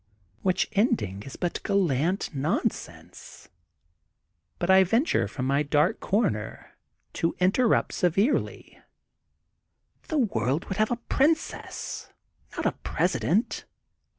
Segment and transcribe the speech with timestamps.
[0.41, 3.49] Which ending is of course but gallant nonsense.
[4.57, 6.71] But I venture, from my dark comer
[7.13, 8.79] to interrupt severely:—
[10.07, 12.09] The world would have a princess,
[12.51, 13.65] jipt a president.